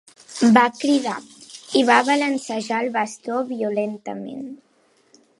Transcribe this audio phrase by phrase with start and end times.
[0.53, 1.17] Va cridar,
[1.81, 4.41] i va balancejar el bastó violentament.